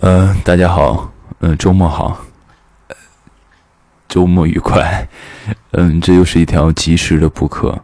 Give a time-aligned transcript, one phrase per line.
[0.00, 1.10] 呃，大家好，
[1.40, 2.16] 嗯、周末好，
[4.08, 5.08] 周末愉快。
[5.72, 7.76] 嗯，这又是一条及时的补课。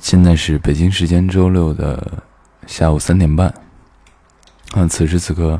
[0.00, 2.22] 现在是北京时间周六的
[2.66, 3.48] 下午三点半。
[4.72, 5.58] 啊，此时此刻，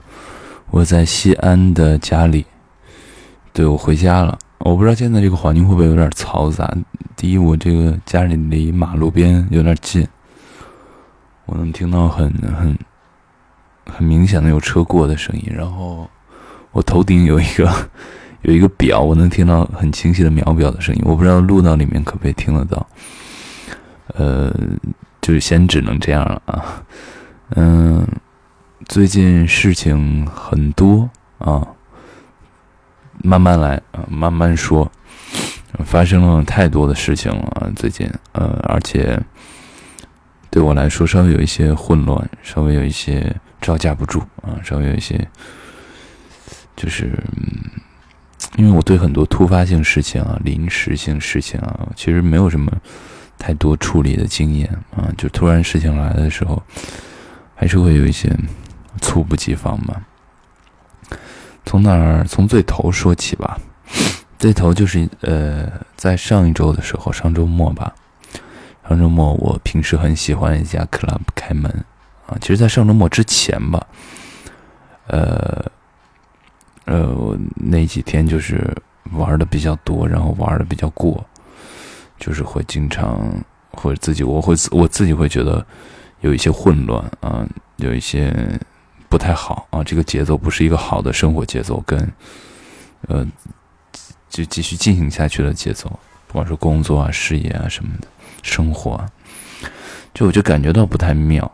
[0.71, 2.45] 我在西安的家里。
[3.55, 4.37] 对，我回家了。
[4.59, 6.71] 我不知道现在这个环境会不会有点嘈杂。
[7.17, 10.07] 第一，我这个家里离马路边有点近，
[11.46, 12.79] 我能听到很很
[13.89, 15.52] 很明显的有车过的声音。
[15.54, 16.08] 然后
[16.72, 17.71] 我头顶有一个
[18.43, 21.03] 有一个表，我能听到很清晰的秒表的声音。
[21.04, 22.86] 我不知道录到里面可不可以听得到。
[24.14, 24.54] 呃，
[25.21, 26.82] 就是先只能这样了啊。
[27.57, 28.07] 嗯，
[28.86, 31.08] 最近事情很多
[31.39, 31.66] 啊。
[33.25, 34.91] 慢慢来啊，慢慢说。
[35.84, 39.20] 发生了太多的事情了，最近呃，而且
[40.50, 45.28] 对我来说稍微有一些混乱，稍微有一些招架不住啊，稍微有一些
[46.77, 47.83] 就是，嗯
[48.56, 52.72] 因为我对很多突发性事情啊、临时性事情啊，其实没有什么
[53.38, 56.60] 太多处理的经验啊，就突然事情来的时候，
[57.55, 58.28] 还是会有一些
[59.00, 60.02] 猝不及防吧。
[61.64, 62.24] 从哪儿？
[62.24, 63.58] 从最头说起吧。
[64.38, 67.94] 最头就是呃，在上一周的时候，上周末吧。
[68.88, 71.84] 上周末我平时很喜欢一家 club 开门
[72.28, 72.38] 啊。
[72.40, 73.84] 其实，在上周末之前吧，
[75.08, 75.64] 呃
[76.84, 78.72] 呃，那几天就是
[79.12, 81.26] 玩的比较多，然后玩的比较过，
[82.20, 83.20] 就是会经常
[83.72, 85.66] 或者自己我会我自己会觉得
[86.20, 87.44] 有一些混乱啊，
[87.78, 88.32] 有一些。
[89.10, 92.12] 不太好啊，这个节奏不是一个好的生活节奏，跟
[93.06, 93.26] 呃
[94.28, 95.88] 就继续进行下去的节奏，
[96.26, 98.08] 不管是工作啊、事业啊什么的，
[98.42, 99.08] 生活啊，
[100.12, 101.50] 就我就感觉到不太妙。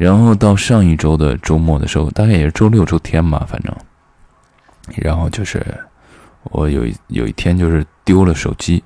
[0.00, 3.76] 然后到上一周的周末的时候，大概也是周六周天吧，反正，
[4.96, 5.62] 然后就是
[6.44, 8.82] 我有一有一天就是丢了手机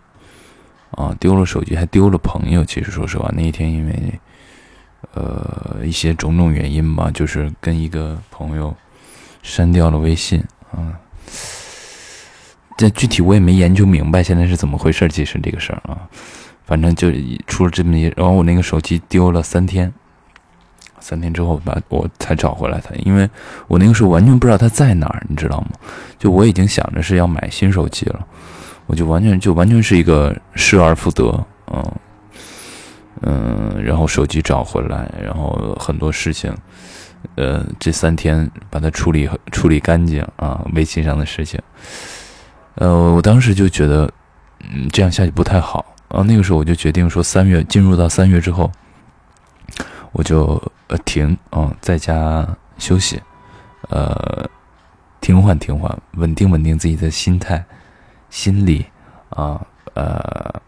[0.91, 2.65] 啊，丢了手机还丢了朋友。
[2.65, 4.21] 其实说实话，那一天因为。
[5.13, 8.75] 呃，一些种种原因吧，就是跟一个朋友
[9.43, 10.99] 删掉了微信啊。
[12.77, 16.09] 这具体我也没研究明白现在是怎么回事，其实这个事儿啊，
[16.65, 17.13] 反正就
[17.47, 19.93] 出了这么一，然后我那个手机丢了三天，
[21.05, 23.29] 三天之后把我才找回来它，因为
[23.69, 25.69] 我那个时候完全不知道他在哪儿，你知道吗？
[26.19, 28.27] 就我已经想着是要买新手机了，
[28.87, 31.93] 我就完全就完全是一个失而复得，嗯。
[33.27, 36.53] 嗯，然后手机找回来，然后很多事情，
[37.37, 41.59] 呃，这三天把它处理处理干净啊，微信上的事情，
[42.75, 44.11] 呃，我当时就觉得，
[44.61, 46.23] 嗯，这样下去不太好啊。
[46.23, 48.71] 那个时候我就决定说，三月进入到三月之后，
[50.15, 52.49] 我就呃停啊，在家
[52.79, 53.23] 休息，
[53.91, 54.49] 呃，
[55.21, 57.63] 停缓停缓，稳定稳定自己的心态、
[58.31, 58.87] 心理
[59.29, 59.61] 啊，
[59.93, 60.63] 呃。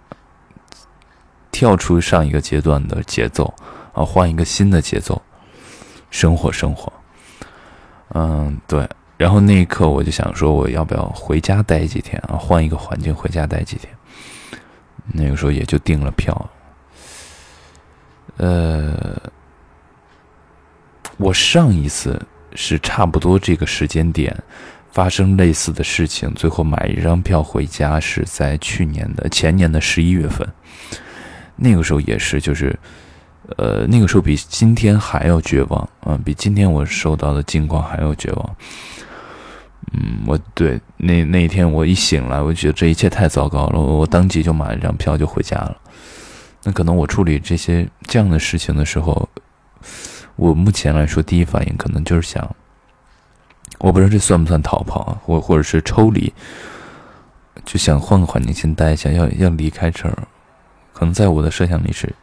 [1.52, 3.50] 跳出上一个阶段的节奏
[3.94, 5.22] 啊，换一个新的节奏，
[6.10, 6.92] 生活生活。
[8.08, 8.86] 嗯，对。
[9.16, 12.36] 然后那一刻我就想说，我要不要回家待几天啊？
[12.36, 13.90] 换一个环境，回家待几天。
[15.06, 16.50] 那个时候也就订了票。
[18.36, 19.18] 呃，
[21.16, 22.20] 我上一次
[22.54, 24.36] 是差不多这个时间点
[24.90, 30.46] 发生类似的事情，最后买一张票回家是在去年的前年的十一月份。
[31.56, 32.78] 那个时候也是，就是，
[33.56, 38.56] 呃，那个时候比今天还要绝望啊，比今天我受到的境况还要绝望。
[39.92, 45.76] 嗯，我对那那一天我一醒来，我觉得这一切太糟糕了，我当即就买了张票就回家了。
[46.64, 49.28] 那可能我处理这些这样的事情的时候，
[50.36, 52.56] 我目前来说第一反应可能就是想，
[53.78, 56.32] 我不知道这算不算逃跑啊，或或者是抽离，
[57.64, 60.16] 就想换个环境先待一下，要要离开这儿。
[60.92, 62.14] 可能在我的设想里是，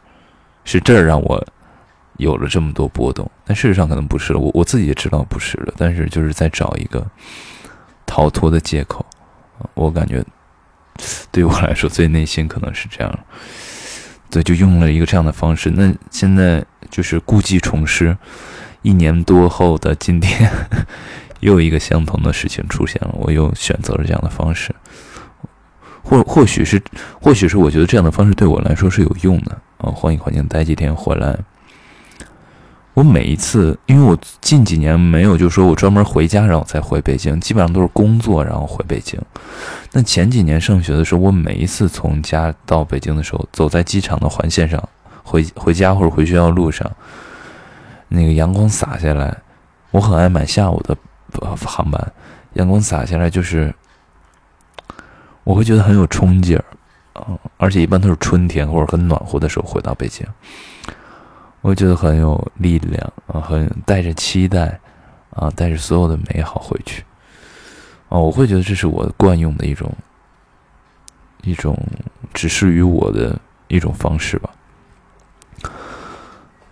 [0.64, 1.44] 是这儿让我
[2.16, 4.38] 有了这么多波动，但事实上可能不是了。
[4.38, 7.04] 我我自己也知道不是了，但是就是在找一个
[8.06, 9.04] 逃脱的借口。
[9.74, 10.24] 我感觉
[11.30, 13.18] 对于我来说，最内心可能是这样。
[14.34, 15.70] 对，就用了一个这样的方式。
[15.70, 18.16] 那现在就是故技重施，
[18.82, 20.50] 一年多后的今天，
[21.38, 24.74] 又一个相同的事情出现了，我又选择了这样的方式。
[26.02, 26.82] 或或许是，
[27.22, 29.88] 或许是我觉得这样的方式对我来说是有用的啊。
[29.94, 31.38] 换一个环境待几天回来，
[32.94, 39.20] 我每一次，因为我近几年没有，就是说我专门回家然后再回北京，基本上都是工作然后回北京。
[39.90, 44.82] 那前几年上学的时候，我每一次从家到北京的时候，走在机场的环线上
[45.24, 46.88] 回回家或者回学校路上，
[48.08, 49.36] 那个阳光洒下来，
[49.90, 50.96] 我很爱买下午的
[51.66, 52.12] 航班，
[52.52, 53.74] 阳光洒下来就是，
[55.42, 56.64] 我会觉得很有冲劲儿，
[57.14, 60.24] 啊，而且一般都是春天或者很暖和的时候回到北京，
[61.64, 64.78] 我觉得很有力量啊，很带着期待
[65.30, 67.02] 啊，带着所有的美好回去，
[68.10, 69.90] 啊，我会觉得这是我惯用的一种
[71.42, 71.74] 一种
[72.34, 74.50] 只适于我的一种方式吧，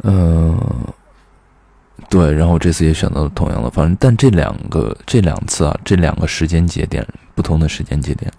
[0.03, 0.61] 嗯。
[2.11, 8.31] 对，然后这次也选择了同样的方式，但这两个这两次啊，这两个时间节点，不同的时间节点，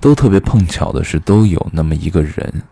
[0.00, 2.62] 都特别碰巧的是，都有那么一个人，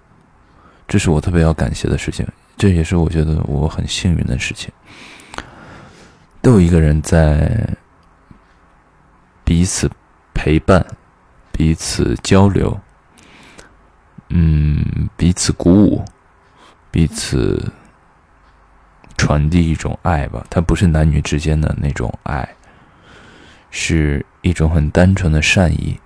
[0.89, 4.71] 这是我特别要感谢的事情，这也是我觉得我很幸运的事情，
[6.41, 7.69] 都有一个人在
[9.45, 9.91] 彼此
[10.35, 10.87] 陪伴，
[11.53, 12.81] 彼此交流，
[14.29, 16.05] 嗯，彼此鼓舞，
[16.91, 17.73] 彼此。
[19.19, 22.57] 传递一种爱吧，它不是男女之间的那种爱，
[23.71, 25.97] 是一种很单纯的善意。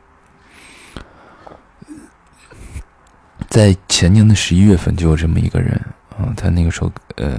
[3.48, 5.80] 在前年的十一月份，就有这么一个人
[6.18, 7.38] 啊，他那个时候，呃，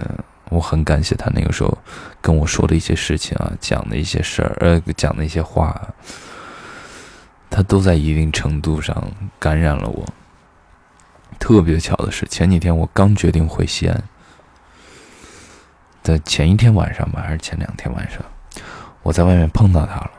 [0.49, 1.77] 我很感谢他那个时候
[2.21, 5.81] 跟我说的一些事情啊，讲的一些事儿，呃，讲的一些话，
[7.49, 10.05] 他都在一定程度上感染了我。
[11.39, 14.03] 特别巧的是，前几天我刚决定回西安。
[16.01, 18.19] 在前一天晚上吧，还是前两天晚上，
[19.03, 20.11] 我在外面碰到他了。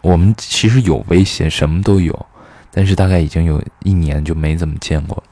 [0.00, 2.26] 我们其实有微信，什么都有，
[2.70, 5.22] 但是大概已经有一年就没怎么见过了。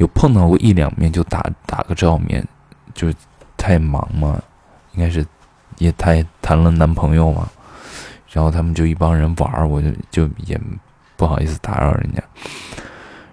[0.00, 2.42] 有碰到过一两面，就打打个照面，
[2.94, 3.12] 就
[3.58, 4.42] 太忙嘛，
[4.94, 5.24] 应该是
[5.76, 7.46] 也太谈了男朋友嘛，
[8.32, 10.58] 然后他们就一帮人玩我就就也
[11.18, 12.22] 不好意思打扰人家。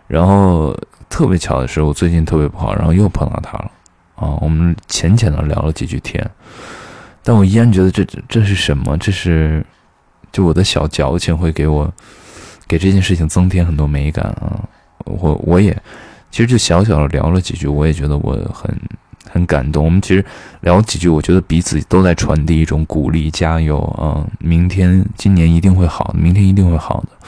[0.08, 0.78] 然后
[1.10, 3.72] 特别巧的是，我最近特别不好，然后又碰到他了。
[4.16, 6.30] 啊，我们浅浅的聊了几句天，
[7.24, 8.98] 但我依然觉得这这是什么？
[8.98, 9.66] 这是
[10.34, 11.90] 就我的小矫情会给我
[12.68, 14.60] 给这件事情增添很多美感啊！
[15.06, 15.72] 我我也
[16.38, 18.72] 其实就小小的聊了几句，我也觉得我很
[19.28, 19.84] 很感动。
[19.84, 20.24] 我们其实
[20.62, 24.22] 聊几句，我觉得彼此都在传递一种鼓励、加油啊！
[24.38, 27.28] 明天、今年一定会好的，明天一定会好的。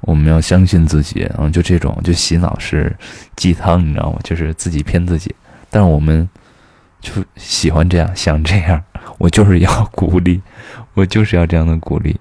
[0.00, 1.50] 我们要相信自己啊！
[1.50, 2.96] 就这种就洗脑式
[3.36, 4.18] 鸡汤，你知道吗？
[4.24, 5.34] 就是自己骗自己。
[5.68, 6.26] 但是我们
[7.02, 8.82] 就喜欢这样，想这样，
[9.18, 10.40] 我就是要鼓励，
[10.94, 12.18] 我就是要这样的鼓励，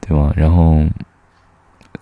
[0.00, 0.32] 对吗？
[0.34, 0.84] 然后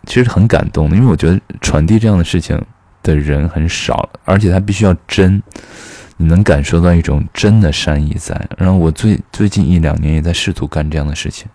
[0.07, 2.59] 其实很感动的，因为我觉得传递这样的事情
[3.07, 5.43] 的人很少，而且他必须要真，
[6.17, 8.35] 你能感受到一种真的善意在。
[8.59, 11.49] 然后我最最近一两年也在试图干这样的事情，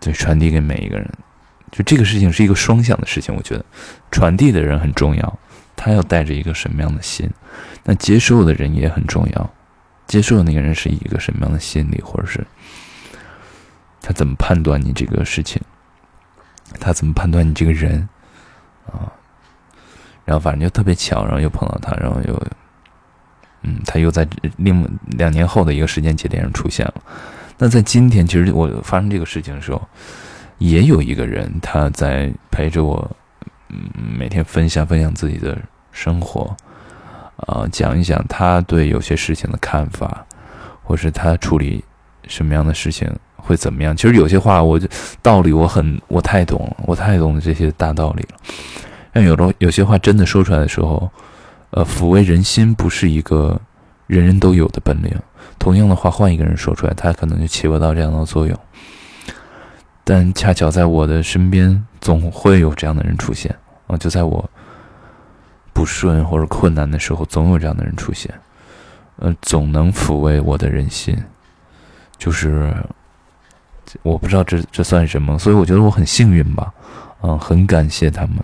[0.00, 1.08] 对，传递给每一个人。
[1.70, 3.64] 就这个事情是一个双向的事情，我觉得
[4.10, 5.38] 传递的人很重要。
[5.76, 7.30] 他要带着一个什么样的心？
[7.84, 9.50] 那接受的人也很重要。
[10.06, 12.44] 接受的那个人是一个什么样的心理，或者是
[14.00, 15.60] 他怎么判断你这个事情？
[16.80, 18.08] 他怎么判断你这个人？
[18.86, 19.12] 啊，
[20.28, 22.46] 然后反正就特别巧，然后又碰到他，然后又，
[23.62, 24.28] 嗯，他又在
[24.58, 24.86] 另
[25.16, 26.94] 两年后的一个时间节点上出现了。
[27.56, 29.80] 那在今天，其实我发生这个事情的时候，
[30.58, 33.10] 也有一个人他在陪着我。
[33.70, 33.76] 嗯，
[34.18, 35.54] 每天分享分享自己的
[35.92, 36.56] 生活，
[37.36, 40.24] 啊，讲一讲他对有些事情的看法，
[40.82, 41.84] 或是他处理
[42.26, 43.94] 什么样的事情会怎么样。
[43.94, 44.88] 其实有些话，我就
[45.20, 48.38] 道理我很我太懂了，我太懂这些大道理了。
[49.12, 51.10] 但有的有些话真的说出来的时候，
[51.70, 53.60] 呃，抚慰人心不是一个
[54.06, 55.14] 人人都有的本领。
[55.58, 58.58] 同样的话，换一个人说出来，他可能就起不到这样的作用。
[60.04, 63.54] 但恰巧在我的身边，总会有这样的人出现
[63.86, 63.96] 啊！
[63.96, 64.48] 就在我
[65.72, 68.32] 不顺或者困难的时候，总有这样的人出现，
[69.16, 71.16] 呃，总能抚慰我的人心。
[72.16, 72.74] 就是
[74.02, 76.72] 我不知道这这算什么，所以我觉得我很幸运吧，
[77.20, 78.36] 嗯，很感谢他们，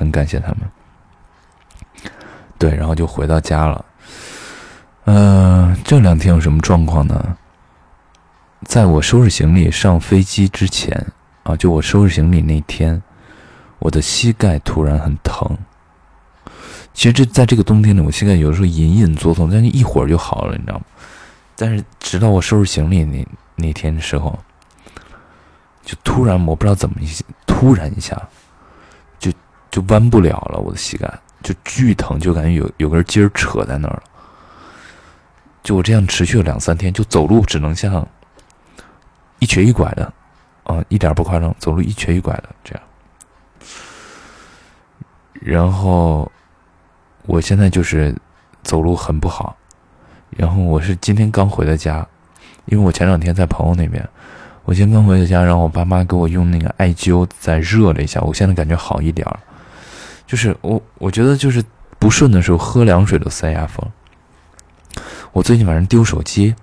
[0.00, 0.60] 很感谢他们。
[2.56, 3.84] 对，然后就回到家了。
[5.04, 7.36] 嗯，这两天有什么状况呢？
[8.64, 11.06] 在我收拾行李上飞机之前，
[11.42, 13.02] 啊，就我收拾行李那天，
[13.78, 15.58] 我的膝盖突然很疼。
[16.94, 20.84] 其实这在这个冬天里，我膝盖有时候隐隐作痛，但是一会儿就好了，你知道吗？
[21.56, 23.26] 但是直到我收拾行李那
[23.56, 24.38] 那天的时候，
[25.84, 27.06] 就突然我不知道怎么一
[27.46, 28.16] 突然一下，
[29.70, 31.12] 就弯不了了，我的膝盖
[31.42, 34.02] 就巨疼，就感觉有有根筋儿扯在那儿了。
[35.62, 38.06] 就我这样持续了两三天，就走路只能像。
[39.42, 40.12] 一瘸一拐的，
[40.64, 42.82] 啊，一点不夸张，走路一瘸一拐的这样。
[45.32, 46.30] 然后，
[47.22, 48.14] 我现在就是
[48.62, 49.56] 走路很不好。
[50.28, 52.06] 然后我是今天刚回的家，
[52.66, 54.06] 因为我前两天在朋友那边，
[54.66, 59.40] 我今天刚回的家，然后我爸妈给我用那个艾灸再热了一下，我现在感觉好一点儿。
[60.30, 61.60] 就是我，我觉得就是
[61.98, 63.84] 不顺的时候喝凉水都塞牙缝。
[65.32, 66.54] 我最近晚上丢手机，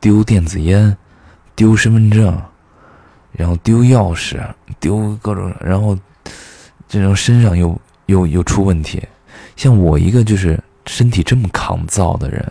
[0.00, 0.96] 丢电子烟，
[1.54, 2.34] 丢身份证，
[3.32, 4.42] 然后丢钥匙，
[4.80, 5.94] 丢各种，然后
[6.88, 9.06] 这种身上又又又出问题。
[9.54, 12.42] 像我一个就是身体这么抗造的人，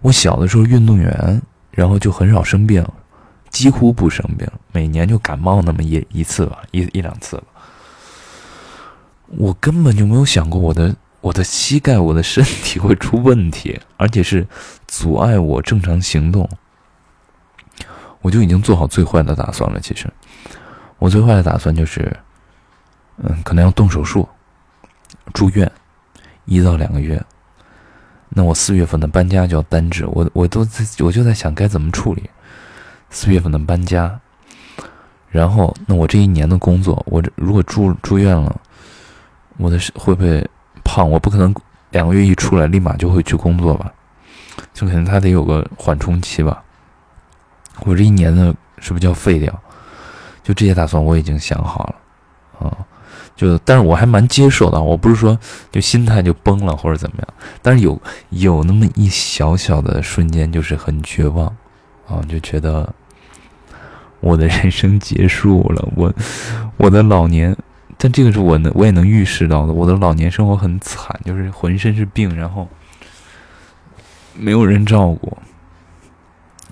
[0.00, 2.82] 我小的时候运动员，然后就很少生病，
[3.50, 7.42] 几乎不生病，每年就感冒那么一一次吧，一一两次吧。
[9.36, 14.46] 我根本就没有想过我的我的膝盖我的身体会出问题，而且是
[14.86, 16.48] 阻碍我正常行动。
[18.22, 19.78] 我就已经做好最坏的打算了。
[19.78, 20.10] 其实，
[20.98, 22.16] 我最坏的打算就是，
[23.18, 24.28] 嗯，可能要动手术，
[25.34, 25.70] 住院
[26.46, 27.22] 一到两个月。
[28.30, 32.28] 那我四月份的搬家就要单治，我我都在我就在想该怎么处理
[33.10, 34.18] 四月份的搬家。
[35.28, 38.60] 然后，那我这一年的工作，我这如果住住院了。
[39.58, 40.48] 我的是会不会
[40.82, 41.08] 胖？
[41.10, 41.54] 我不可能
[41.90, 43.92] 两个月一出来立马就会去工作吧？
[44.72, 46.62] 就可能他得有个缓冲期吧。
[47.80, 49.52] 我这一年呢，是不是就要废掉？
[50.42, 52.76] 就这些打算我已经想好了啊。
[53.36, 55.38] 就但是我还蛮接受的，我不是说
[55.70, 57.28] 就心态就崩了或者怎么样。
[57.62, 58.00] 但是有
[58.30, 61.46] 有那么一小小的瞬间，就是很绝望
[62.08, 62.92] 啊，就觉得
[64.20, 66.12] 我的人生结束了，我
[66.76, 67.56] 我的老年。
[68.00, 69.72] 但这个是我能，我也能预示到的。
[69.72, 72.68] 我的老年生活很惨，就是浑身是病，然后
[74.34, 75.36] 没有人照顾，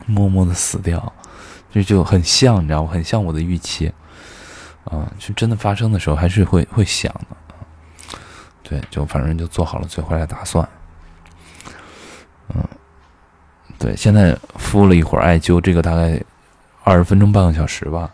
[0.07, 1.13] 默默的死掉，
[1.73, 2.91] 就就很像，你知道吗？
[2.93, 3.93] 很像我的预期，
[4.85, 8.19] 啊，就真的发生的时候还是会会想的，
[8.63, 10.69] 对，就反正就做好了最坏的打算，
[12.55, 12.65] 嗯，
[13.81, 16.23] 对，现在敷了一会儿艾灸，这个大概
[16.85, 18.13] 二十分钟半个小时吧。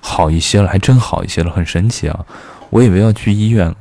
[0.00, 2.26] 好一些了，还真好一些了，很神奇啊！
[2.70, 3.76] 我以为要去医院了，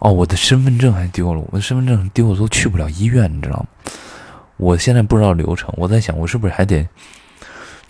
[0.00, 3.66] 哦，我的身份证还丢了，我的身份证丢了都去不了医院，你知道吗？
[4.56, 6.88] 我现在不知道流程，我在想，我是不是还得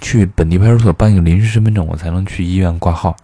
[0.01, 3.17] 去本地派出所办一个临时身份证，我才能去医院挂号？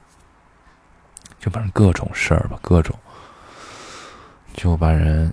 [1.38, 2.94] 就反正各种事儿吧，各种，
[4.54, 5.32] 就把人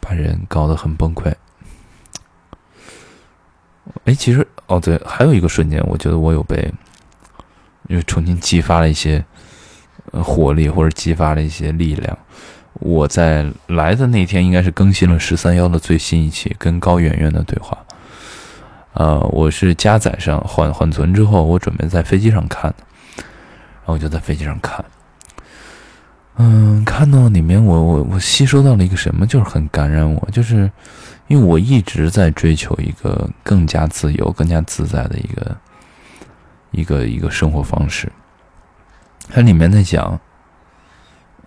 [0.00, 1.32] 把人搞得很崩溃。
[4.04, 6.72] 哎，其实哦，对，还有一个瞬间，我觉得我有被。
[7.88, 9.24] 又重新激发了一些
[10.12, 12.18] 呃活力，或者激发了一些力量。
[12.80, 17.78] 我在来的那天应该是更新了十三幺的最新一期，跟高圆圆的对话。
[18.94, 22.76] 呃，我是加载上缓缓存之后，我准备在飞机上看的，
[23.16, 24.84] 然后我就在飞机上看。
[26.36, 30.70] 嗯，看到里面我我我吸收到了一个什么，就是很感染我，就是
[31.28, 35.56] 因为我一直在追求一个更加自由、更加自在的一个。
[36.74, 38.10] 一个一个生活方式，
[39.30, 40.20] 它里面在讲，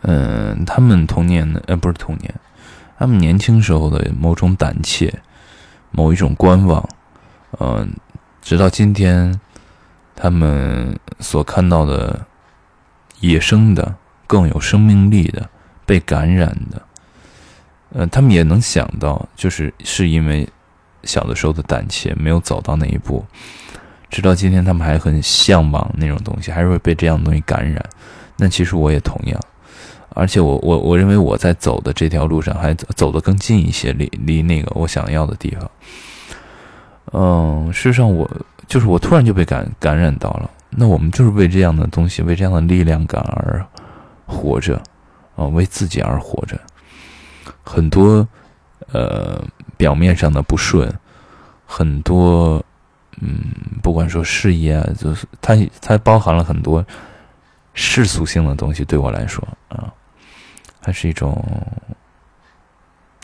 [0.02, 2.34] 嗯，他们童年的呃不是童年，
[2.98, 5.14] 他们年轻时候的某种胆怯，
[5.92, 6.90] 某一种观望，
[7.60, 7.92] 嗯，
[8.42, 9.40] 直到今天，
[10.16, 12.26] 他们所看到的
[13.20, 15.50] 野生的更有生命力的
[15.86, 16.82] 被感染的，
[17.94, 20.48] 呃，他们也能想到，就是是因为
[21.04, 23.26] 小的时候的胆怯没有走到那一步。
[24.10, 27.84] 直到今天，他们还很向往那种东西，还是会被这样的东西感染。
[28.38, 29.40] 那其实我也同样，
[30.10, 35.72] 而且我我我认为我在走的这条路上还走走得更近一些，离离那个我想要的地方。
[37.14, 38.30] 嗯，事实上我
[38.68, 40.50] 就是我突然就被感感染到了。
[40.70, 43.66] 那我们就是为这样的东西，为这样的力量感而
[44.26, 44.82] 活着，
[45.36, 46.60] 啊，为自己而活着。
[47.64, 48.28] 很多
[48.92, 49.44] 呃
[49.76, 50.94] 表面上的不顺，
[51.66, 52.64] 很多。
[53.20, 53.44] 嗯，
[53.82, 56.86] 不管说事业啊，就是它它包含了很多
[57.74, 58.86] 世俗性的东西。
[58.86, 59.92] 对我来说啊，
[60.82, 61.44] 它是一种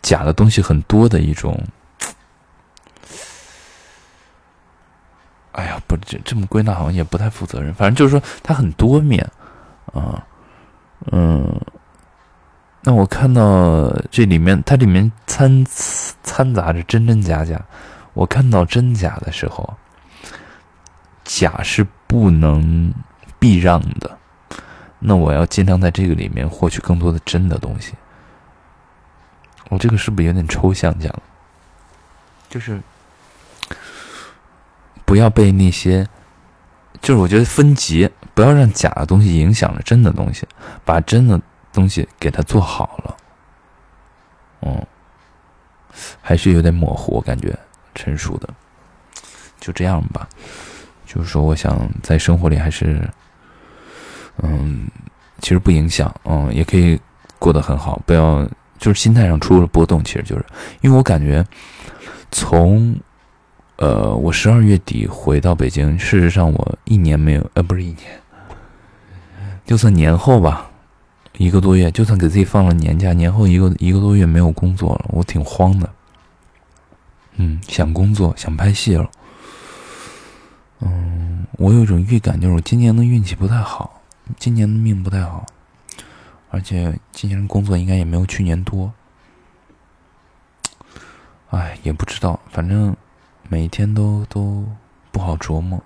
[0.02, 1.60] 假的东西很多的一种。
[5.52, 7.72] 哎呀，不这这么归纳好像也不太负责任。
[7.74, 9.24] 反正就是说它很多面
[9.94, 10.26] 啊，
[11.12, 11.62] 嗯。
[12.86, 15.66] 那我看到这里面，它里面掺
[16.24, 17.64] 掺杂着真真假假。
[18.14, 19.74] 我看到真假的时候。
[21.36, 22.94] 假是不能
[23.40, 24.18] 避让的，
[25.00, 27.94] 那我要尽量在这个里面获取更多的真的东西。
[29.70, 31.12] 我这个是不是有点抽象讲？
[32.50, 32.80] 就是
[35.06, 36.08] 不要被那些，
[37.02, 40.48] 就是我觉得分级，不要让假的东西影响了真的东西，
[40.86, 43.18] 把真的东西给它做好了。
[44.62, 44.86] 嗯，
[46.22, 47.58] 还是有点模糊，我感觉
[47.96, 48.48] 陈述的。
[49.60, 50.28] 就这样吧。
[51.13, 53.08] 就是说，我想在生活里还是，
[54.41, 54.88] 嗯，
[55.39, 57.00] 其实不影响，嗯，也可以
[57.38, 58.01] 过得很好。
[58.05, 58.48] 不要
[58.79, 60.46] 就是心态上出了波动，其实就是
[60.82, 61.46] 因为我感觉
[62.32, 62.96] 从。
[63.77, 65.98] 呃，我十二月底回到北京。
[65.98, 67.98] 事实上，我一年没有，呃，不是一年，
[69.65, 70.70] 就算年后吧，
[71.38, 75.89] 一个多月，就算给自己放了年假，年后一个一个多月没有工作了，我挺慌的。
[77.38, 79.10] 嗯，想工作，想拍戏了。
[80.84, 84.02] 嗯，我有一种预感，就是我今年的运气不太好，
[84.38, 85.46] 今年的命不太好，
[86.50, 88.92] 而且今年的工作应该也没有去年多。
[91.50, 92.96] 哎，也不知道，反正。
[93.50, 94.66] 每天都都
[95.12, 95.80] 不好琢磨，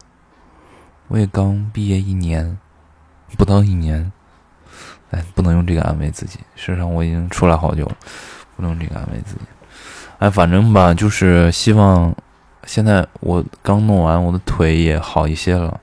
[1.08, 2.58] 我也刚毕业一年，
[3.36, 4.10] 不到一年，
[5.10, 6.38] 哎，不能用这个安慰自己。
[6.56, 7.98] 事实上，我已经出来好久了，
[8.56, 9.42] 不能用这个安慰自己。
[10.20, 12.16] 哎，反正吧，就是希望
[12.68, 15.80] 现在我刚弄完，我的腿也好一些了。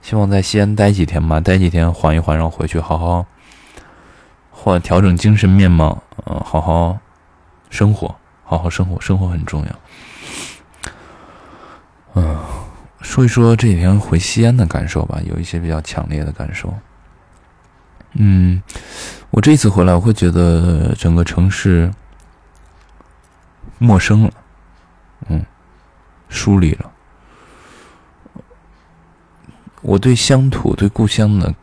[0.00, 3.26] 希望在西安待几天吧，待几天缓一缓，然后回去好好
[4.50, 6.98] 或调整精神面貌，嗯，好好
[7.68, 9.70] 生活，好好生活，生活很重要。
[12.14, 12.38] 嗯，
[13.02, 16.72] 说一说这几天回西安的感受吧，有一些比较强烈的感受。
[18.14, 18.62] 嗯，
[19.30, 21.92] 我这次回来，我会觉得整个城市
[23.76, 24.32] 陌生了，
[26.28, 26.90] 疏离了。
[29.82, 31.54] 我对乡土、对故乡的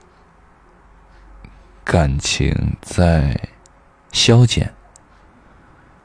[1.84, 3.40] 感情在
[4.12, 4.74] 消减，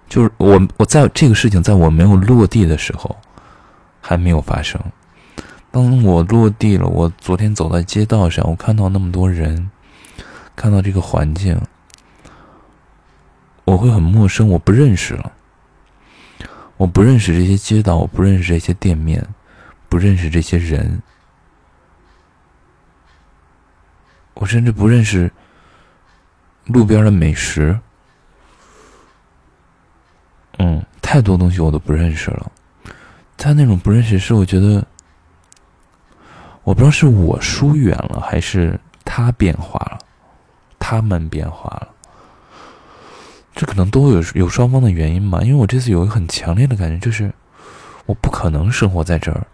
[0.09, 3.17] 就是我我在这个事情在我没有落地的时候。
[4.03, 4.81] 还没有发生。
[5.71, 9.71] 当我落地了，我昨天走在街道上，我看到那么多人，
[10.57, 11.61] 看到这个环境，
[13.65, 15.31] 我会很陌生，我不认识了。
[16.81, 19.23] 我不认识这些街道，我不认识这些店面，
[19.87, 21.03] 不认识这些人，
[24.33, 25.31] 我甚至不认识
[26.65, 27.79] 路边的美食。
[30.57, 32.51] 嗯，太多东西我都不认识了。
[33.37, 34.83] 他那种不认识，是我觉得，
[36.65, 39.99] 我不知道是我疏远了，还是他变化了，
[40.79, 41.95] 他们变化了，
[43.61, 45.43] 这可能都有有双方的原因吧。
[45.43, 47.31] 因为我这次有一个很强烈的感觉，就是
[48.07, 49.47] 我不可能生活在这儿，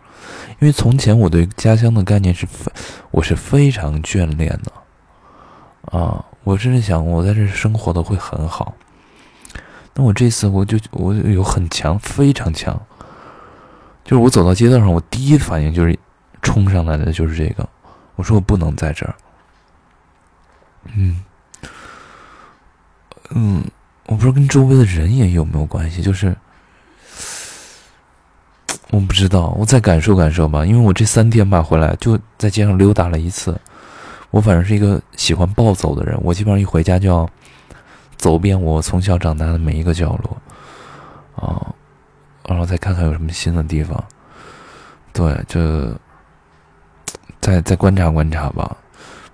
[0.60, 2.70] 因为从前我对家乡的概念是非
[3.10, 8.76] 我是非常眷恋的，啊，我甚至想我在这生活的会很好。
[9.94, 12.80] 那我这次我就我有很强，非常强。
[14.04, 15.98] 就是我走到街道上，我第一反应就是
[16.42, 17.68] 冲上来的就是这个。
[18.14, 19.14] 我说我不能在这儿。
[20.94, 21.24] 嗯，
[23.30, 23.64] 嗯，
[24.06, 26.34] 我不知道跟周围的人也有没有关系，就是
[28.90, 30.64] 我不知道，我再感受感受吧。
[30.64, 33.60] 因为我这三天吧回来就在街上溜达了一次。
[34.30, 37.28] 我反正是一个喜欢暴走的人，我基本上一回家就要
[38.16, 40.36] 走遍我从小长大的每一个角落
[41.34, 41.74] 啊。
[42.48, 44.04] 然后再看看有什么新的地方，
[45.12, 45.92] 对，就
[47.40, 48.76] 再再观察观察吧。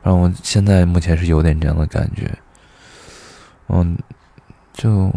[0.02, 2.30] 然后我现在目前是有点这样的感觉，
[3.68, 3.98] 嗯，
[4.72, 5.12] 就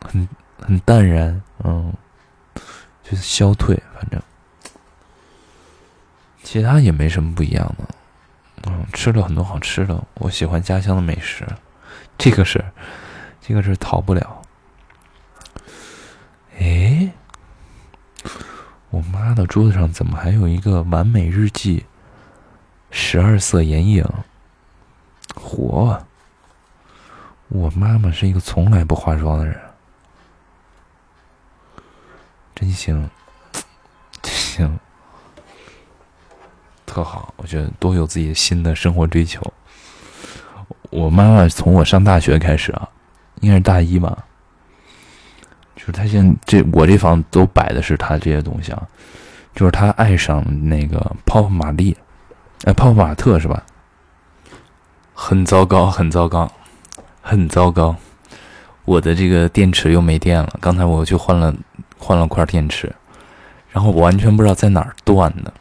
[0.00, 0.28] 很
[0.58, 1.92] 很淡然，嗯，
[3.02, 4.20] 就是消退，反正
[6.42, 7.84] 其他也没什么不一样的。
[8.66, 11.46] 嗯，吃了很多好吃的，我喜欢家乡的美食，
[12.18, 12.64] 这个是
[13.40, 14.42] 这个是逃不了。
[16.58, 17.10] 哎，
[18.90, 21.84] 我妈的桌子上怎么还有一个完美日记？
[22.90, 24.04] 十二色眼影，
[25.36, 26.04] 活！
[27.50, 29.58] 我妈妈是一个从来不化妆的人，
[32.54, 33.10] 真行，
[34.22, 34.78] 行，
[36.86, 37.34] 特好。
[37.36, 39.42] 我觉得都有自己新的生活追求。
[40.90, 42.88] 我妈妈从我上大学开始啊，
[43.40, 44.24] 应该是大一吧。
[45.74, 48.86] 就是他现在这我这房都摆的是他这些东西啊，
[49.56, 51.96] 就是他爱上那个泡泡玛丽，
[52.64, 53.60] 哎，泡泡玛特是吧？
[55.14, 56.50] 很糟糕，很糟糕，
[57.22, 57.94] 很糟糕！
[58.84, 61.54] 我的这个电池又没电了，刚才我去换了
[61.98, 62.92] 换了块电池，
[63.70, 65.52] 然后我完全不知道在哪儿断的。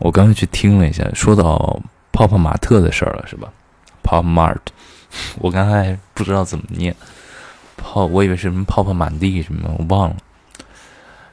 [0.00, 1.80] 我刚才去听了一下，说到
[2.12, 3.50] 泡泡玛特的事儿了，是吧
[4.02, 4.60] ？Pop Mart，
[5.38, 6.94] 我刚才不知道怎么念。
[7.76, 10.16] 泡，我以为是什么泡泡满地什么，我忘了。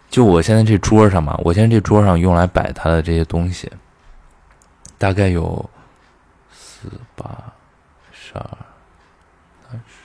[0.10, 3.70] 就我现在这桌上嘛，我现在这桌上用来摆它的这些东西，
[4.98, 5.70] 大概有
[6.52, 7.26] 四八
[8.12, 8.58] 十二
[9.70, 9.96] 三十。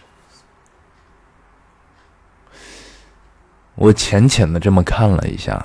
[3.80, 5.58] 我浅浅的这么看了一下，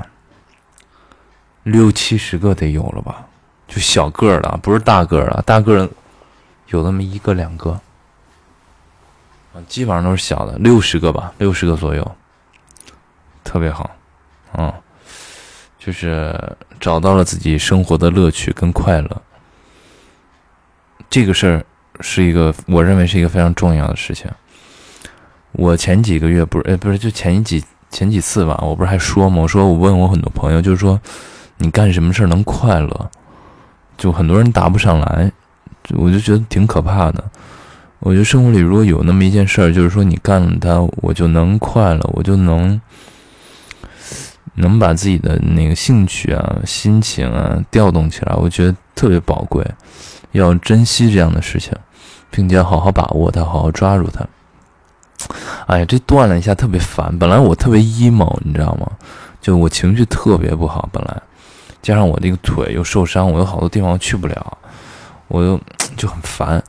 [1.64, 3.28] 六七十个得有了吧？
[3.68, 5.90] 就小个儿的，不是大个儿的，大个儿
[6.68, 7.72] 有那么一个两个，
[9.54, 12.16] 啊，基本上都是小的，六十个吧，六十个左右，
[13.44, 13.92] 特别好，
[14.54, 14.74] 嗯，
[15.78, 16.34] 就是
[16.80, 19.22] 找到了自己生活的乐趣跟快乐，
[21.10, 21.66] 这个事儿
[22.00, 24.32] 是一个我认为是一个非常重要的事情。
[25.52, 27.62] 我前几个月不是，呃，不是，就前几
[27.96, 29.42] 前几次吧，我不是还说吗？
[29.42, 31.00] 我说我问我很多朋友，就是说
[31.60, 33.10] 你干什么事儿能快乐？
[33.98, 35.32] 就很多人答不上来，
[35.94, 37.24] 我就觉得挺可怕的。
[38.00, 42.82] 我觉得生活里如果有那么一件事儿，就是说你干了它，我就能快乐，我就能
[44.56, 49.66] 能把自己的那个兴趣啊、心情啊调动起来，我觉得特别宝贵，
[50.34, 51.72] 要珍惜这样的事情，
[52.30, 54.28] 并且好好把握它，好好抓住它。
[55.68, 57.18] 哎呀，这断了一下特别烦。
[57.18, 58.90] 本来我特别 emo，你知道吗？
[59.42, 61.22] 就我情绪特别不好，本来
[61.82, 64.58] 加上我这个腿又受伤，我有好多地方去不了，
[65.28, 65.60] 我又
[65.96, 66.64] 就很烦。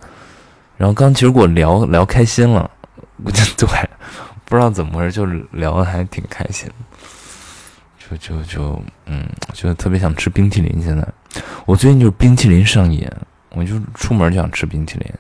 [0.77, 2.71] 然后刚其实给我聊聊开心了，
[3.25, 3.69] 我就 对，
[4.45, 6.71] 不知道怎么回事，就聊的还挺开心。
[7.99, 10.83] 就就就嗯，就特别想吃冰淇淋。
[10.83, 11.07] 现在
[11.65, 13.11] 我最近就是冰淇淋上瘾，
[13.51, 15.13] 我就出门就想吃冰淇淋。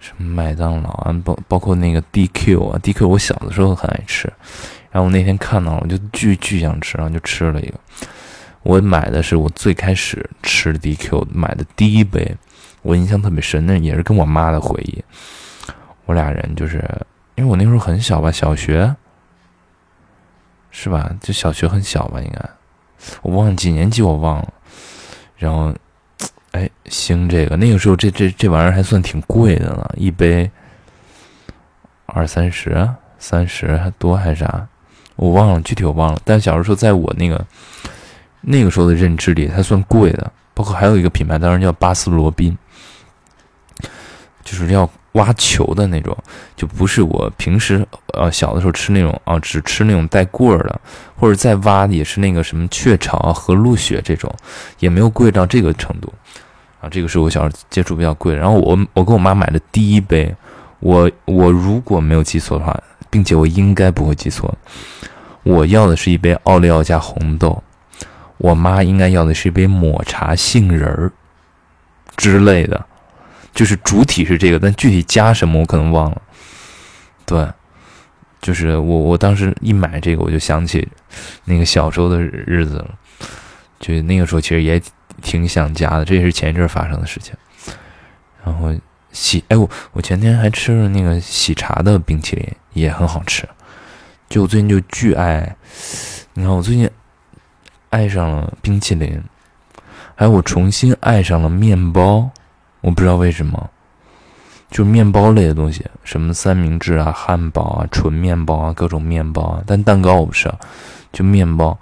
[0.00, 4.32] 什么麦当劳啊，包包括那个 DQ 啊，DQ 我小的时候很爱吃，
[4.90, 7.78] 然后我那天看到了，我就巨巨想吃，然后就吃了一个。
[8.62, 12.34] 我买的是我最开始吃 DQ 买的第一杯，
[12.80, 15.04] 我印象特别深，那也是跟我妈的回忆。
[16.06, 16.82] 我俩人就是
[17.34, 18.96] 因为我那时候很小吧，小学
[20.70, 21.14] 是吧？
[21.20, 22.50] 就小学很小吧，应该
[23.20, 24.52] 我忘了几年级，我忘了。
[25.36, 25.74] 然后。
[26.52, 30.50] 哎，星这个那个时候，这这这玩意儿还算挺贵的了，一杯
[32.06, 34.66] 二三十、三十还多还是啥？
[35.16, 36.20] 我忘了具体我忘了。
[36.24, 37.44] 但小时候在我那个
[38.40, 40.32] 那个时候的认知里，它算贵的。
[40.52, 42.58] 包括还有一个品牌，当然叫巴斯罗宾，
[44.44, 46.16] 就是要挖球的那种，
[46.56, 50.80] 就不是我平时呃小的时候吃那种啊，只吃那种带棍儿的，
[51.16, 54.32] 或者再挖也是那个什么雀巢啊、和路雪这种，
[54.78, 56.12] 也没有贵到这个程度。
[56.80, 58.40] 啊，这个是我小时候接触比较贵的。
[58.40, 60.34] 然后我我跟我妈买的第一杯，
[60.78, 62.74] 我我如果没有记错的话，
[63.10, 64.56] 并且我应该不会记错，
[65.42, 67.62] 我要的是一杯奥利奥加红豆，
[68.38, 71.12] 我妈应该要的是一杯抹茶杏仁儿
[72.16, 72.86] 之类的，
[73.54, 76.22] 就是主体是这个，但具体加什么我可能忘了。
[77.26, 77.48] 对，
[78.40, 80.88] 就是我我当时一买这个，我就想起
[81.44, 82.94] 那个小时候的日子了，
[83.78, 84.80] 就那个时候其实也。
[85.22, 87.34] 挺想家的，这也是前一阵发生的事情。
[88.42, 88.74] 然后
[89.12, 93.46] 喜哎，我我前天还吃了那个喜茶的冰淇淋，也很好吃。
[94.30, 95.54] 就我最近就巨爱，
[96.32, 96.88] 你看我最近
[97.90, 99.22] 爱上了冰淇淋，
[100.14, 102.30] 还有我重新爱上了面包。
[102.80, 103.70] 我不知道为什么，
[104.70, 109.62] 就面包类的东西，什么三明治啊、汉堡啊、纯面包啊、各种面包啊。
[109.66, 110.52] 但蛋糕我不是，
[111.12, 111.78] 就面包，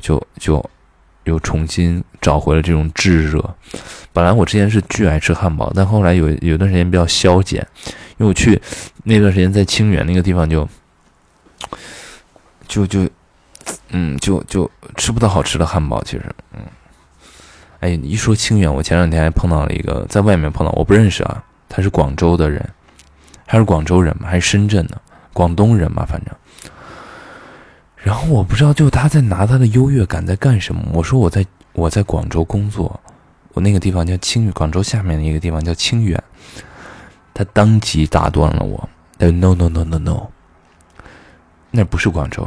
[0.00, 0.64] 就就。
[1.24, 3.54] 又重新找回了这种炙热。
[4.10, 7.64] 本来我之前是巨爱吃汉堡，但后来有有段时间比较消减，
[8.16, 8.60] 因为我去
[9.04, 10.66] 那段时间在清远那个地方就
[12.66, 13.06] 就就
[13.90, 16.02] 嗯就就吃不到好吃的汉堡。
[16.04, 16.60] 其实嗯，
[17.80, 22.68] 哎，一说清远，我前两天还碰到了一个在外面碰到，我不认识啊，他是广州的人，
[23.46, 24.28] 还是广州人吗？
[24.28, 25.00] 还是深圳的
[25.32, 26.34] 广东人吧，反正。
[27.96, 30.82] 然后我不知道，就他在拿他的优越感在干什么。
[30.92, 33.00] 我说我在我在广州工作，
[33.54, 36.22] 我那个地方叫清远，广州下面的一个地方叫清远。
[37.32, 38.88] 他当即打断了我
[39.18, 40.26] 他说，no no no no no，
[41.70, 42.46] 那不是广州，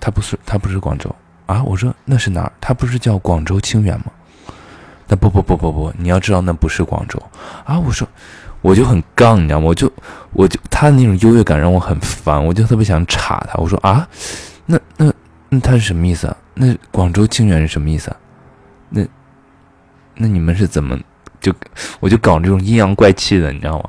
[0.00, 1.14] 他不是他不是广州
[1.48, 1.62] 啊！
[1.64, 2.52] 我说那是哪儿？
[2.60, 4.06] 他不是叫广州清远吗？
[5.08, 7.20] 那不不不不不，你要知道那不是广州
[7.64, 7.76] 啊！
[7.76, 8.06] 我说。
[8.60, 9.66] 我就很杠，你知道吗？
[9.66, 9.90] 我就，
[10.32, 13.56] 我就他那种优越感让我很烦，我就特别想插他。
[13.60, 14.04] 我说啊，
[14.66, 15.12] 那那
[15.48, 16.36] 那他是什么意思啊？
[16.54, 18.16] 那广州清远是什么意思啊？
[18.90, 19.06] 那
[20.16, 20.98] 那你们是怎么
[21.40, 21.54] 就
[22.00, 23.88] 我就搞这种阴阳怪气的，你知道吗？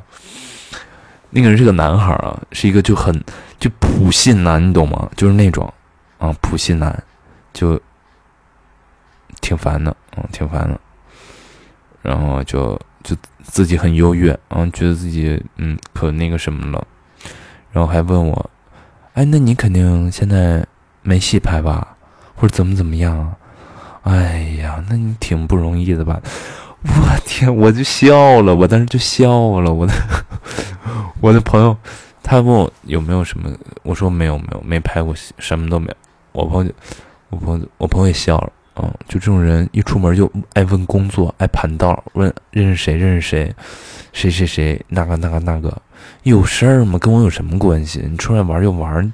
[1.31, 3.19] 那个人是个男孩啊，是一个就很
[3.59, 5.09] 就普信男，你懂吗？
[5.15, 5.73] 就是那种
[6.19, 7.03] 啊普信男，
[7.53, 7.79] 就
[9.41, 10.79] 挺烦的，嗯，挺烦的。
[12.01, 12.79] 然后就。
[13.01, 16.85] 就自己很优越，然后觉得自己嗯可那个什么了，
[17.71, 18.49] 然后还问我，
[19.13, 20.67] 哎，那你肯定现在
[21.01, 21.95] 没戏拍吧，
[22.35, 23.37] 或者怎么怎么样啊？
[24.03, 26.21] 哎呀，那你挺不容易的吧？
[26.83, 29.73] 我天，我就笑了，我当时就笑了。
[29.73, 29.93] 我的
[31.21, 31.75] 我的朋友，
[32.21, 33.49] 他问我有没有什么，
[33.83, 35.95] 我说没有没有，没拍过戏，什么都没有。
[36.33, 36.71] 我朋友，
[37.29, 43.53] 我朋友我朋友也笑了，嗯，就这种人一出门就爱问工作，爱盘道，问认识谁认识谁，
[44.13, 45.81] 谁谁谁那个那个那个，
[46.23, 46.97] 有事儿吗？
[46.97, 48.05] 跟我有什么关系？
[48.09, 49.11] 你出来玩就玩，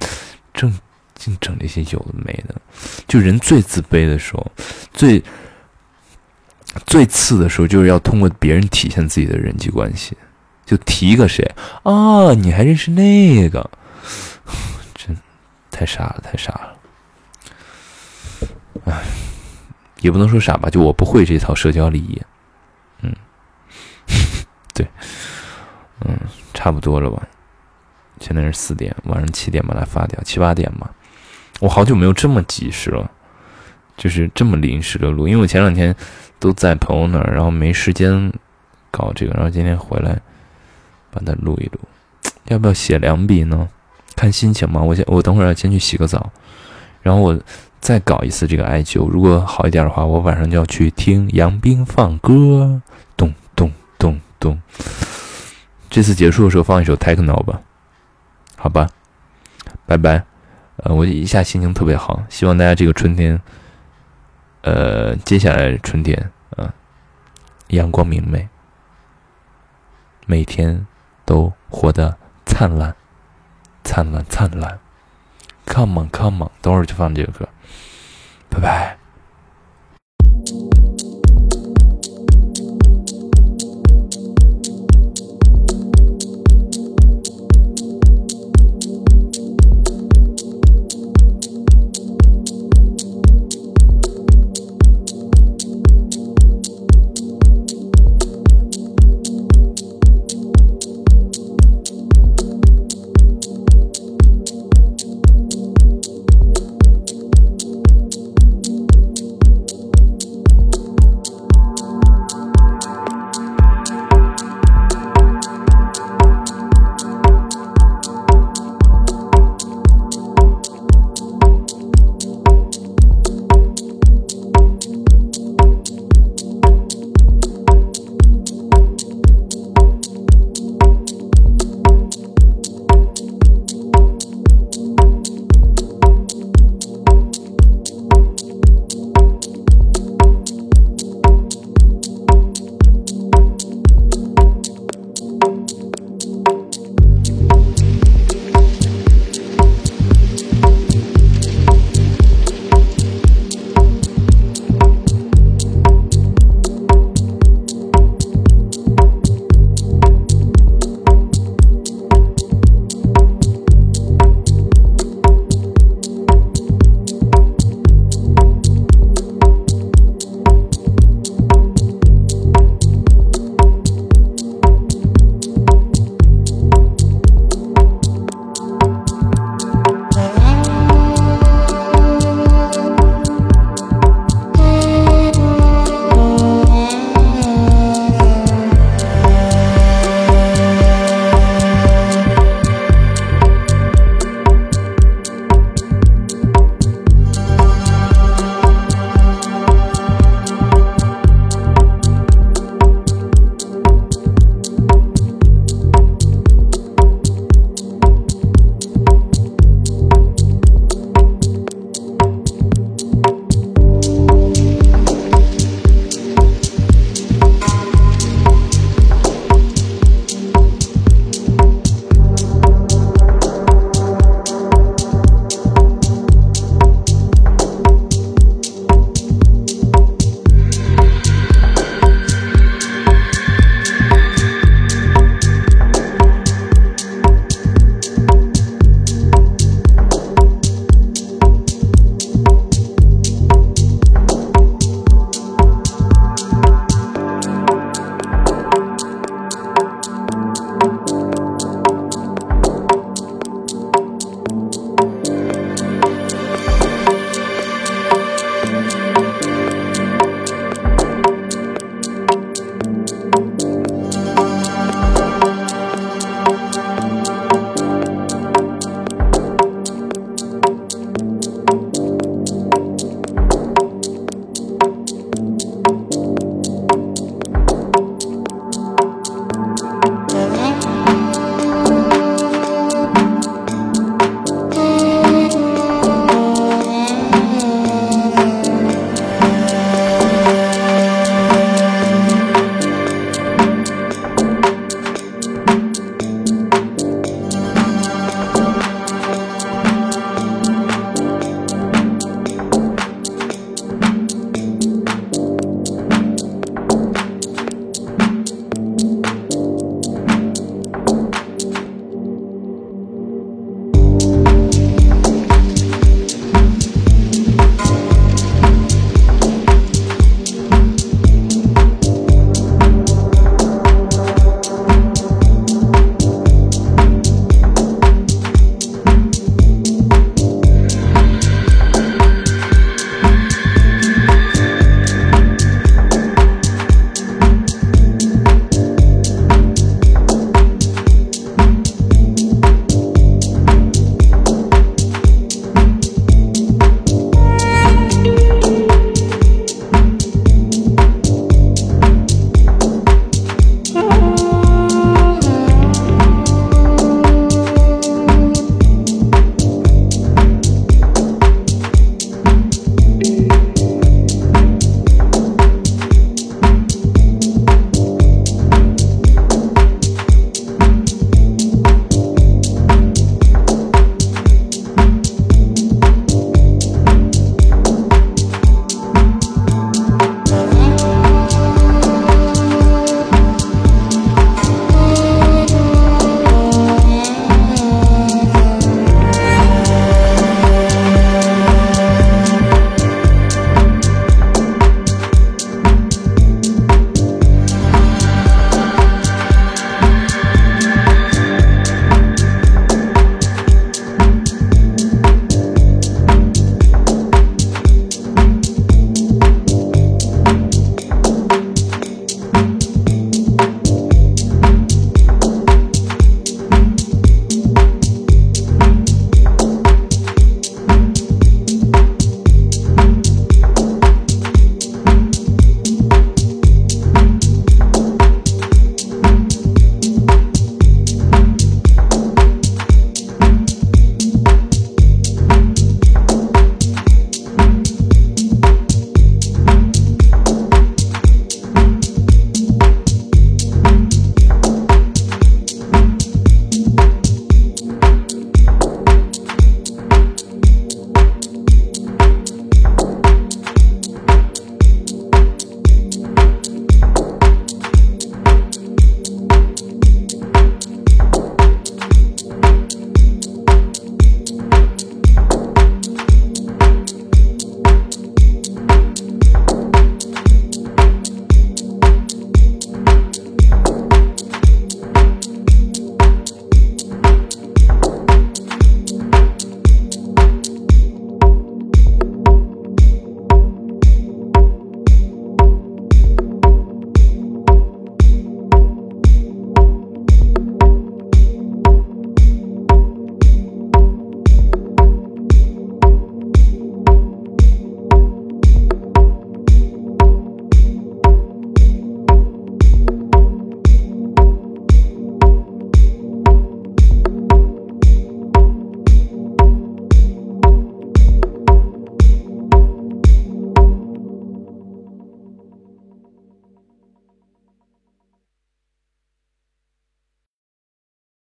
[0.54, 0.74] 正
[1.16, 2.56] 净整这些有的没的。
[3.08, 4.52] 就人最自卑的时候，
[4.94, 5.22] 最
[6.86, 10.16] 最次的时候，就是要通过别人体现自己的人际关系。
[10.66, 11.44] 就提一个谁
[11.84, 12.34] 啊？
[12.34, 13.70] 你还认识那个？
[14.96, 15.16] 真
[15.70, 16.75] 太傻了，太傻了。
[18.84, 19.02] 唉，
[20.02, 22.22] 也不能说傻吧，就我不会这套社交礼仪。
[23.02, 23.16] 嗯，
[24.76, 24.86] 对，
[26.02, 26.20] 嗯，
[26.54, 27.26] 差不多了吧？
[28.20, 30.92] 现在是四点，晚上七点把它发掉，七八点吧。
[31.60, 33.10] 我好久没有这么及时了，
[33.98, 35.96] 就是这么临时的录，因为我前两天
[36.40, 38.32] 都在朋友那儿，然后没时间
[38.92, 40.20] 搞这个，然后今天回来。
[41.12, 41.80] 把它录一录，
[42.50, 43.70] 要不要写两笔呢？
[44.18, 44.82] 看心情嘛。
[44.82, 46.30] 我先，我等会儿要先去洗个澡，
[47.02, 47.40] 然后我
[47.86, 49.08] 再搞一次这个艾灸。
[49.08, 52.82] 如果好一点的话，我晚上就要去听杨冰放歌，
[53.16, 54.60] 咚咚咚咚。
[55.88, 57.62] 这次结束的时候放一首 techno 吧，
[58.58, 58.90] 好吧，
[59.86, 60.24] 拜拜。
[60.78, 63.40] 呃，我一下心情特别好，希望大家这个春天，
[64.62, 66.68] 呃，接下来春天，嗯，
[67.68, 68.50] 阳光明媚，
[70.26, 70.88] 每天。
[71.28, 72.96] 都活得灿烂，
[73.84, 74.78] 灿烂灿烂
[75.66, 77.50] ，Come on，Come on，等会儿就放这个歌，
[78.56, 78.95] 拜拜。